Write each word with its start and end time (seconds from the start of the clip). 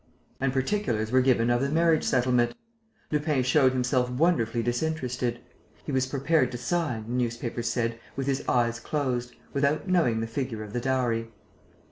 And 0.39 0.51
particulars 0.51 1.11
were 1.11 1.21
given 1.21 1.51
of 1.51 1.61
the 1.61 1.69
marriage 1.69 2.03
settlement. 2.03 2.55
Lupin 3.11 3.43
showed 3.43 3.71
himself 3.73 4.09
wonderfully 4.09 4.63
disinterested. 4.63 5.41
He 5.85 5.91
was 5.91 6.07
prepared 6.07 6.51
to 6.53 6.57
sign, 6.57 7.03
the 7.03 7.13
newspapers 7.13 7.67
said, 7.69 7.99
with 8.15 8.25
his 8.25 8.43
eyes 8.49 8.79
closed, 8.79 9.35
without 9.53 9.87
knowing 9.87 10.19
the 10.19 10.25
figure 10.25 10.63
of 10.63 10.73
the 10.73 10.81
dowry. 10.81 11.29